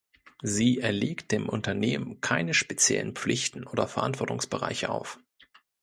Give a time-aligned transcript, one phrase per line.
[0.41, 5.19] Sie erlegt dem Unternehmen keine speziellen Pflichten oder Verantwortungsbereiche auf.